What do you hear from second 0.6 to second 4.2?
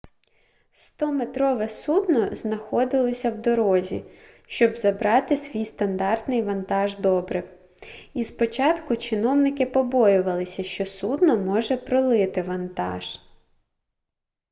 100-метрове судно знаходилося в дорозі